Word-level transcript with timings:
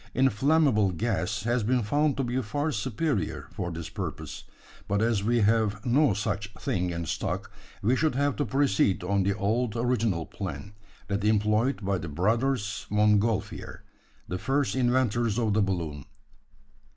Inflammable 0.15 0.93
gas 0.93 1.43
has 1.43 1.61
been 1.61 1.83
found 1.83 2.17
to 2.17 2.23
be 2.23 2.41
far 2.41 2.71
superior 2.71 3.45
for 3.53 3.69
this 3.69 3.87
purpose; 3.87 4.45
but 4.87 4.99
as 4.99 5.23
we 5.23 5.41
have 5.41 5.85
no 5.85 6.15
such 6.15 6.51
thing 6.55 6.89
in 6.89 7.05
stock, 7.05 7.51
we 7.83 7.95
should 7.95 8.15
have 8.15 8.35
to 8.37 8.43
proceed 8.45 9.03
on 9.03 9.21
the 9.21 9.37
old 9.37 9.75
original 9.77 10.25
plan 10.25 10.73
that 11.07 11.23
employed 11.23 11.85
by 11.85 11.99
the 11.99 12.09
brothers 12.09 12.87
Montgolfier 12.89 13.83
the 14.27 14.39
first 14.39 14.75
inventors 14.75 15.37
of 15.37 15.53
the 15.53 15.61
balloon." 15.61 16.05